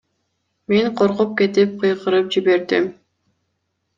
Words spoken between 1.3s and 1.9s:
кетип,